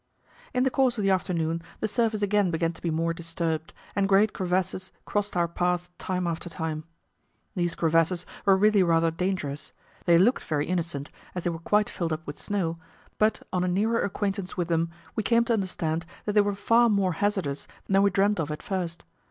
In 0.51 0.63
the 0.63 0.71
course 0.71 0.97
of 0.97 1.03
the 1.03 1.11
afternoon 1.11 1.61
the 1.79 1.87
surface 1.87 2.23
again 2.23 2.49
began 2.49 2.73
to 2.73 2.81
be 2.81 2.89
more 2.89 3.13
disturbed, 3.13 3.71
and 3.95 4.09
great 4.09 4.33
crevasses 4.33 4.91
crossed 5.05 5.37
our 5.37 5.47
path 5.47 5.91
time 5.99 6.25
after 6.25 6.49
time. 6.49 6.85
These 7.55 7.75
crevasses 7.75 8.25
were 8.43 8.57
really 8.57 8.81
rather 8.81 9.11
dangerous; 9.11 9.73
they 10.05 10.17
looked 10.17 10.43
very 10.45 10.65
innocent, 10.65 11.11
as 11.35 11.43
they 11.43 11.51
were 11.51 11.59
quite 11.59 11.87
filled 11.87 12.13
up 12.13 12.25
with 12.25 12.39
snow, 12.39 12.79
but 13.19 13.45
on 13.53 13.63
a 13.63 13.67
nearer 13.67 14.01
acquaintance 14.01 14.57
with 14.57 14.69
them 14.69 14.89
we 15.15 15.21
came 15.21 15.45
to 15.45 15.53
understand 15.53 16.07
that 16.25 16.33
they 16.33 16.41
were 16.41 16.55
far 16.55 16.89
more 16.89 17.13
hazardous 17.21 17.67
than 17.87 18.01
we 18.01 18.09
dreamed 18.09 18.39
of 18.39 18.49
at 18.49 18.63
first. 18.63 19.05